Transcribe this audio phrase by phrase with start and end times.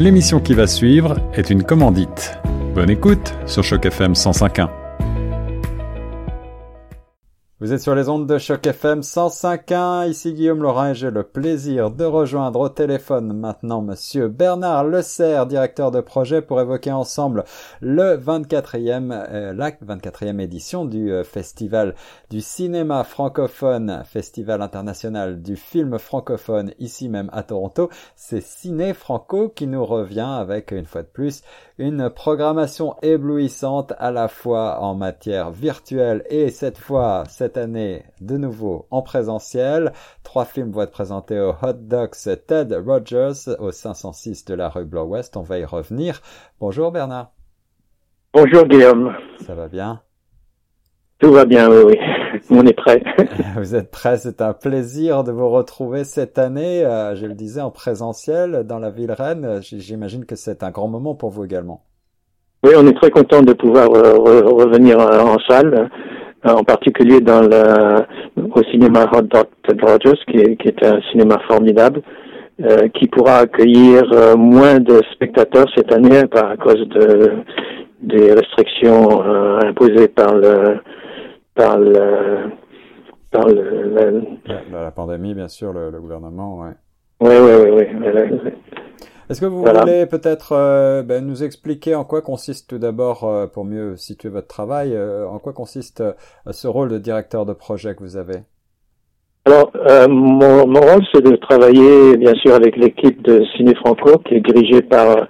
[0.00, 2.38] L'émission qui va suivre est une commandite.
[2.74, 4.79] Bonne écoute sur Choc FM 105.1.
[7.60, 11.24] Vous êtes sur les ondes de Choc FM 105.1, ici Guillaume Laurin et j'ai le
[11.24, 17.44] plaisir de rejoindre au téléphone maintenant monsieur Bernard Lecerf, directeur de projet pour évoquer ensemble
[17.82, 21.94] le 24e, euh, la 24e édition du euh, festival
[22.30, 27.90] du cinéma francophone, festival international du film francophone ici même à Toronto.
[28.16, 31.42] C'est Ciné Franco qui nous revient avec une fois de plus
[31.76, 38.04] une programmation éblouissante à la fois en matière virtuelle et cette fois, cette cette année
[38.20, 39.92] de nouveau en présentiel.
[40.22, 42.14] Trois films vont être présentés au Hot Dogs
[42.46, 45.36] Ted Rogers au 506 de la rue Blow-West.
[45.36, 46.20] On va y revenir.
[46.60, 47.32] Bonjour Bernard.
[48.32, 49.16] Bonjour Guillaume.
[49.40, 50.00] Ça va bien?
[51.18, 51.98] Tout va bien, oui, oui.
[52.50, 53.02] On est prêt.
[53.56, 54.16] vous êtes prêt.
[54.16, 58.78] C'est un plaisir de vous retrouver cette année, euh, je le disais, en présentiel dans
[58.78, 59.58] la ville Rennes.
[59.60, 61.82] J'imagine que c'est un grand moment pour vous également.
[62.62, 65.90] Oui, on est très content de pouvoir euh, revenir euh, en salle.
[66.46, 68.06] Euh, en particulier dans le,
[68.54, 69.46] au cinéma Hot Dog
[69.82, 72.00] Rogers, qui est, qui est un cinéma formidable,
[72.62, 77.32] euh, qui pourra accueillir euh, moins de spectateurs cette année par, à cause de,
[78.00, 80.78] des restrictions euh, imposées par le
[81.54, 82.50] par le
[83.30, 86.72] par le, la, la, pandémie, bien sûr, le, le gouvernement, ouais.
[87.20, 87.86] Oui, oui, oui,
[88.44, 88.50] oui.
[89.30, 93.46] Est-ce que vous voulez peut-être euh, ben, nous expliquer en quoi consiste tout d'abord, euh,
[93.46, 96.02] pour mieux situer votre travail, euh, en quoi consiste
[96.50, 98.40] ce rôle de directeur de projet que vous avez?
[99.44, 99.70] Alors,
[100.08, 104.40] mon, mon, rôle, c'est de travailler, bien sûr, avec l'équipe de Ciné Franco, qui est
[104.40, 105.28] dirigée par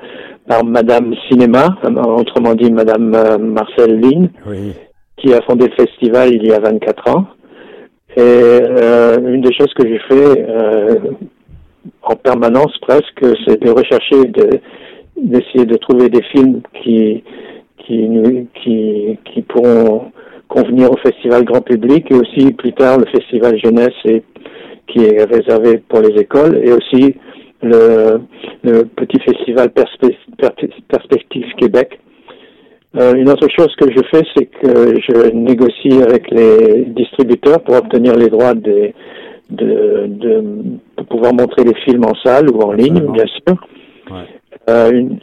[0.49, 4.73] par Madame Cinéma, autrement dit Madame Marcel Lynn, oui.
[5.19, 7.27] qui a fondé le festival il y a 24 ans.
[8.17, 8.59] Et
[9.23, 10.47] une des choses que j'ai fait
[12.03, 14.61] en permanence presque, c'est de rechercher, de,
[15.17, 17.23] d'essayer de trouver des films qui,
[17.87, 20.13] qui, pourront
[20.49, 24.23] convenir au festival grand public et aussi plus tard le festival jeunesse
[24.87, 27.15] qui est réservé pour les écoles et aussi
[27.63, 28.21] le,
[28.63, 31.99] le petit festival Perspective Québec.
[32.97, 37.77] Euh, une autre chose que je fais, c'est que je négocie avec les distributeurs pour
[37.77, 38.95] obtenir les droits des,
[39.51, 43.57] de, de, pouvoir montrer les films en salle ou en ligne, bien sûr.
[44.11, 44.27] Ouais.
[44.69, 45.19] Euh, une,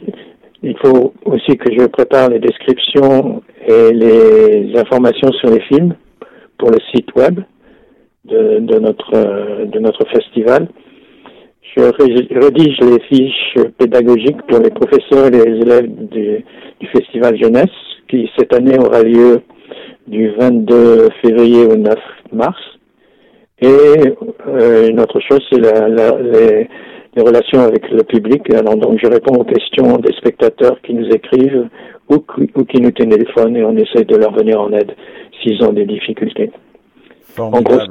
[0.62, 5.94] il faut aussi que je prépare les descriptions et les informations sur les films
[6.58, 7.40] pour le site web
[8.24, 10.68] de, de notre de notre festival.
[11.76, 11.82] Je
[12.40, 16.44] rédige les fiches pédagogiques pour les professeurs et les élèves du,
[16.80, 17.66] du festival jeunesse
[18.08, 19.42] qui cette année aura lieu
[20.08, 21.94] du 22 février au 9
[22.32, 22.58] mars.
[23.60, 26.68] Et euh, une autre chose, c'est la, la, les,
[27.16, 28.42] les, relations avec le public.
[28.54, 31.68] Alors, donc, je réponds aux questions des spectateurs qui nous écrivent
[32.08, 32.24] ou,
[32.54, 34.94] ou qui nous téléphonent et on essaie de leur venir en aide
[35.42, 36.50] s'ils ont des difficultés.
[37.34, 37.68] Formidable.
[37.68, 37.86] En gros,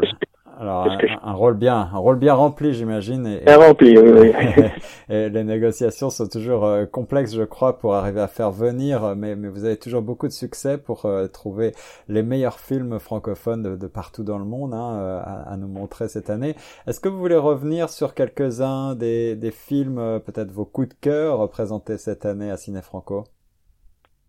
[0.60, 3.28] alors un, un, rôle bien, un rôle bien rempli, j'imagine.
[3.28, 4.32] Et, bien rempli, oui.
[4.34, 4.64] oui.
[5.10, 9.16] et les négociations sont toujours euh, complexes, je crois, pour arriver à faire venir.
[9.16, 11.74] Mais, mais vous avez toujours beaucoup de succès pour euh, trouver
[12.08, 15.68] les meilleurs films francophones de, de partout dans le monde hein, euh, à, à, nous
[15.68, 16.56] montrer cette année.
[16.88, 20.96] Est-ce que vous voulez revenir sur quelques-uns des, des films, euh, peut-être vos coups de
[21.00, 23.26] cœur présentés cette année à Ciné Franco?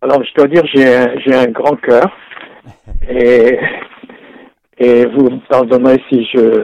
[0.01, 2.09] Alors, je dois dire, j'ai j'ai un grand cœur
[3.09, 3.57] et
[4.79, 6.63] et vous me pardonnerez si je,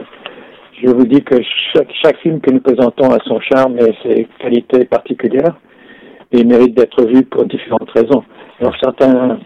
[0.82, 1.36] je vous dis que
[1.74, 5.56] chaque, chaque film que nous présentons a son charme et ses qualités particulières
[6.32, 8.24] et mérite d'être vu pour différentes raisons.
[8.60, 9.38] Alors certains,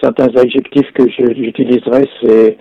[0.00, 2.56] certains adjectifs que j'utiliserai, c'est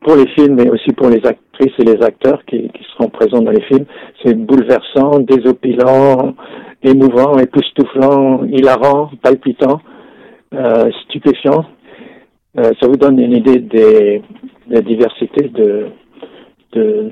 [0.00, 3.42] pour les films, mais aussi pour les actrices et les acteurs qui, qui seront présents
[3.42, 3.86] dans les films.
[4.22, 6.34] C'est bouleversant, désopilant,
[6.82, 9.80] émouvant, époustouflant, hilarant, palpitant,
[10.54, 11.64] euh, stupéfiant.
[12.58, 14.22] Euh, ça vous donne une idée des,
[14.68, 15.86] la diversité de,
[16.72, 17.10] de,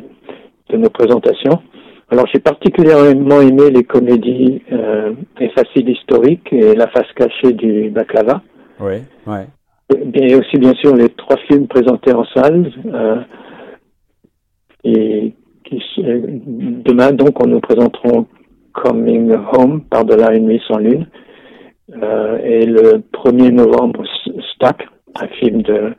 [0.70, 1.62] de nos présentations.
[2.10, 7.90] Alors j'ai particulièrement aimé les comédies euh, et faciles historiques et La face cachée du
[7.90, 8.42] baklava.
[8.80, 9.38] Oui, oui.
[10.14, 12.72] Et aussi bien sûr les trois films présentés en salle.
[12.86, 13.20] Euh,
[14.84, 15.32] et
[15.64, 18.26] qui, demain donc on nous présenterons
[18.72, 21.06] Coming Home par-delà une nuit sans lune.
[22.02, 24.04] Euh, et le 1er novembre
[24.54, 24.86] Stack,
[25.22, 25.94] un film de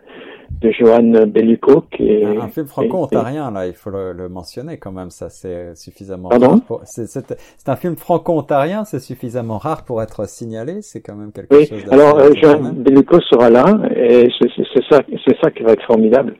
[0.61, 4.91] de Johan Bellico, qui est un, film franco-ontarien là, il faut le, le, mentionner quand
[4.91, 6.29] même, ça c'est suffisamment.
[6.29, 11.55] Pardon C'est un film franco-ontarien, c'est suffisamment rare pour être signalé, c'est quand même quelque
[11.55, 11.67] oui.
[11.67, 11.85] chose.
[11.91, 13.65] Alors euh, Johan Bellico sera là
[13.95, 15.01] et c'est ça,
[15.43, 16.35] ça qui va être formidable.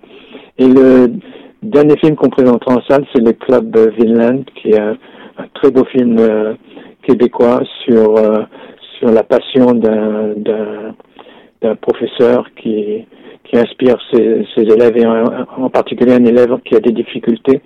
[0.58, 1.12] Et le
[1.62, 4.98] dernier film qu'on présentera en salle, c'est le Club Vinland, qui est un,
[5.38, 6.56] un très beau film euh,
[7.04, 8.16] québécois sur
[8.98, 10.96] sur la passion d'un
[11.62, 13.06] d'un professeur qui
[13.44, 17.62] qui inspire ses, élèves et en, particulier un élève qui a des difficultés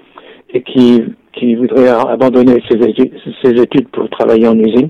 [0.54, 1.04] et qui
[1.34, 4.90] qui voudrait abandonner ses études, ses études pour travailler en usine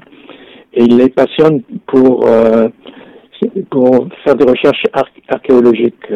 [0.74, 2.28] et il les passionne pour
[3.70, 4.86] pour faire des recherches
[5.30, 6.12] archéologiques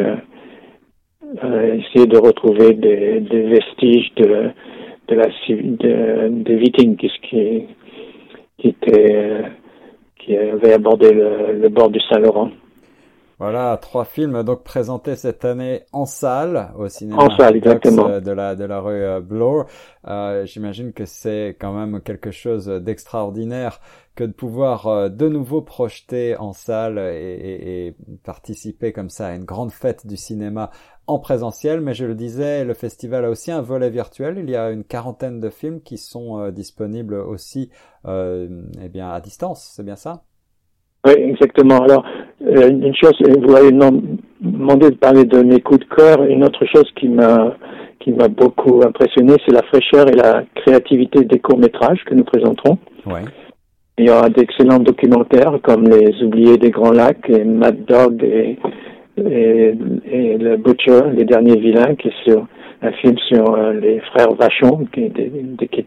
[1.42, 4.50] euh, essayer de retrouver des, vestiges de,
[5.08, 7.64] de la de, des Vikings qui,
[8.58, 9.42] qui était
[10.18, 12.50] qui avait abordé le bord du Saint-Laurent.
[13.38, 18.20] Voilà, trois films donc présentés cette année en salle au cinéma en salle, exactement.
[18.20, 19.66] de la de la rue euh, Bloor.
[20.06, 23.80] Euh, J'imagine que c'est quand même quelque chose d'extraordinaire
[24.14, 29.28] que de pouvoir euh, de nouveau projeter en salle et, et, et, participer comme ça
[29.28, 30.70] à une grande fête du cinéma
[31.06, 31.80] en présentiel.
[31.80, 34.38] Mais je le disais, le festival a aussi un volet virtuel.
[34.38, 37.70] Il y a une quarantaine de films qui sont euh, disponibles aussi,
[38.06, 39.72] euh, eh bien à distance.
[39.76, 40.24] C'est bien ça?
[41.06, 41.82] Oui, exactement.
[41.82, 42.04] Alors,
[42.42, 43.70] euh, une chose, vous avez
[44.40, 46.24] demandé de parler de mes coups de cœur.
[46.24, 47.54] Une autre chose qui m'a
[48.00, 52.22] qui m'a beaucoup impressionné, c'est la fraîcheur et la créativité des courts métrages que nous
[52.22, 52.78] présenterons.
[53.04, 53.22] Ouais.
[53.98, 58.58] Il y aura d'excellents documentaires comme Les Oubliés des Grands Lacs et Mad Dog et,
[59.16, 59.74] et,
[60.12, 62.46] et, Le Butcher, Les Derniers Vilains, qui est sur
[62.82, 65.86] un film sur euh, les frères Vachon, qui, qui,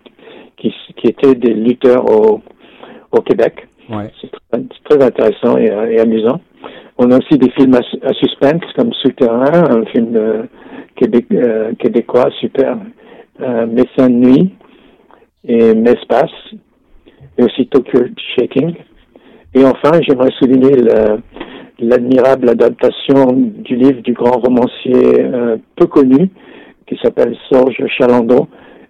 [0.58, 2.42] qui, qui étaient des lutteurs au,
[3.12, 3.69] au Québec.
[4.22, 4.32] C'est
[4.84, 6.42] très, intéressant et, et, amusant.
[6.98, 10.44] On a aussi des films à, à suspense comme Souterrain, un film euh,
[11.02, 12.78] euh, québécois super,
[13.42, 14.52] euh, Médecin de nuit
[15.48, 16.30] et Mespace,
[17.38, 18.02] et aussi Tokyo
[18.36, 18.76] Shaking.
[19.56, 20.76] Et enfin, j'aimerais souligner
[21.80, 26.30] l'admirable adaptation du livre du grand romancier euh, peu connu
[26.86, 28.48] qui s'appelle Sorge Chalandon,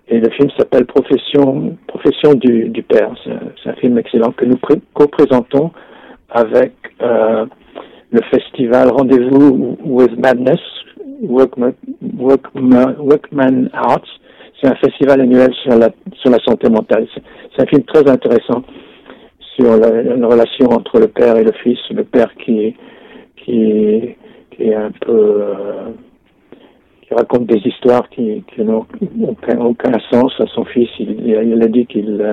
[0.09, 3.11] et le film s'appelle Profession, Profession du, Père.
[3.23, 4.57] C'est un film excellent que nous
[4.93, 5.71] co-présentons
[6.29, 7.45] avec euh,
[8.11, 10.59] le festival Rendez-vous with Madness,
[11.21, 11.75] Workman,
[13.73, 14.19] Arts.
[14.59, 17.07] C'est un festival annuel sur la, sur la santé mentale.
[17.55, 18.63] C'est un film très intéressant
[19.55, 21.77] sur la, la, relation entre le père et le fils.
[21.91, 22.75] Le père qui,
[23.37, 24.15] qui,
[24.51, 25.41] qui est un peu...
[25.41, 25.89] Euh,
[27.09, 28.85] qui raconte des histoires qui, n'ont
[29.23, 30.89] aucun, aucun, sens à son fils.
[30.99, 32.23] Il, a dit qu'il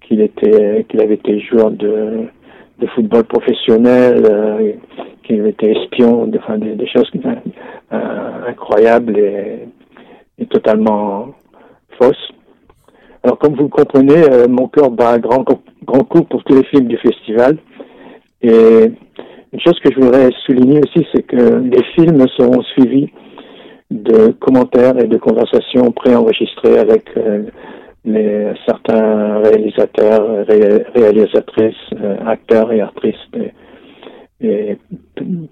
[0.00, 2.28] qu'il était qu'il avait été joueur de,
[2.94, 4.72] football professionnel, euh,
[5.24, 9.66] qu'il était espion, enfin, des, choses euh, incroyables et,
[10.38, 11.34] et, totalement
[12.00, 12.30] fausses.
[13.24, 15.44] Alors comme vous le comprenez, euh, mon cœur bat un grand
[15.84, 17.58] grand coup pour tous les films du festival.
[18.40, 18.84] Et
[19.52, 23.10] une chose que je voudrais souligner aussi, c'est que les films seront suivis
[23.90, 27.44] de commentaires et de conversations préenregistrées avec euh,
[28.04, 32.82] les, certains réalisateurs, ré, réalisatrices, euh, acteurs et
[33.34, 33.52] et,
[34.40, 34.78] et,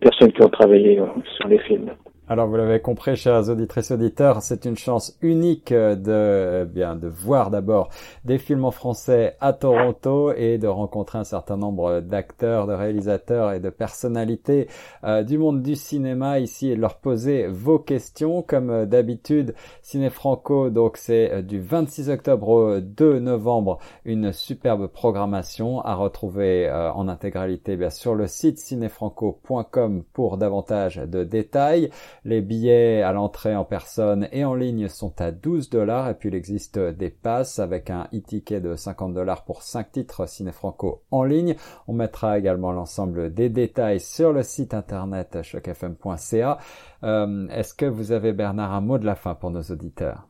[0.01, 1.91] personnes qui ont travaillé euh, sur les films.
[2.27, 7.07] Alors vous l'avez compris, chers auditrices auditeurs, c'est une chance unique de eh bien de
[7.07, 7.91] voir d'abord
[8.25, 13.53] des films en français à Toronto et de rencontrer un certain nombre d'acteurs, de réalisateurs
[13.53, 14.69] et de personnalités
[15.05, 19.55] euh, du monde du cinéma ici et de leur poser vos questions comme d'habitude.
[19.83, 25.95] Ciné Franco, donc c'est euh, du 26 octobre au 2 novembre une superbe programmation à
[25.95, 31.91] retrouver euh, en intégralité bien sur le site cinéfranco.com pour davantage de détails.
[32.27, 36.31] Les billets à l'entrée en personne et en ligne sont à 12 dollars et puis
[36.31, 41.03] il existe des passes avec un e-ticket de 50 dollars pour 5 titres Ciné Franco
[41.11, 41.55] en ligne.
[41.87, 46.57] On mettra également l'ensemble des détails sur le site internet chocfm.ca.
[47.03, 50.27] Euh, Est-ce que vous avez Bernard un mot de la fin pour nos auditeurs?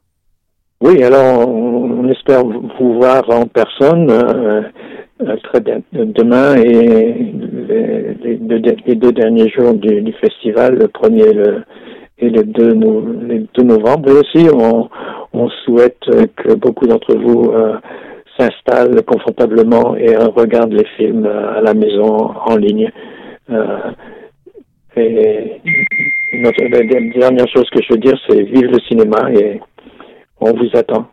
[0.80, 4.10] Oui, alors on espère vous voir en personne.
[4.10, 4.62] Euh,
[5.44, 7.32] très bien demain et
[8.24, 11.62] les, deux, derniers jours du, festival, le premier le,
[12.24, 14.10] et le 2, le 2 novembre.
[14.10, 14.88] Et aussi, on,
[15.32, 16.00] on souhaite
[16.36, 17.76] que beaucoup d'entre vous euh,
[18.38, 22.90] s'installent confortablement et euh, regardent les films à la maison en ligne.
[23.50, 23.90] Euh,
[24.96, 25.60] et
[26.34, 29.60] notre, la dernière chose que je veux dire, c'est vive le cinéma et
[30.40, 31.08] on vous attend.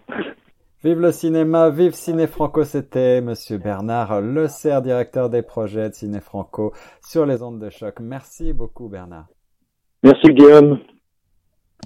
[0.83, 5.93] Vive le cinéma, vive Ciné Franco, c'était Monsieur Bernard Le Serre, directeur des projets de
[5.93, 7.99] Ciné Franco sur les ondes de choc.
[7.99, 9.27] Merci beaucoup Bernard.
[10.03, 10.79] Merci Guillaume.